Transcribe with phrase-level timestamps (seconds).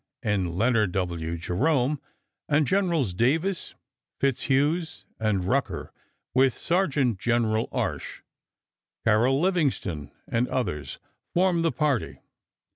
[0.23, 1.37] and Leonard W.
[1.37, 2.01] Jerome,
[2.49, 3.75] and Generals Davis,
[4.19, 5.93] Fitzhughes, and Rucker,
[6.33, 8.21] with Sergeant General Arsch,
[9.05, 10.97] Carrol Livingston, and others,
[11.35, 12.19] formed the party.